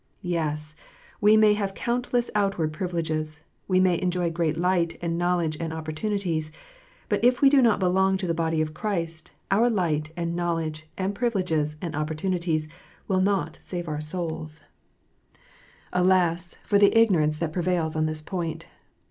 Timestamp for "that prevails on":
17.37-18.07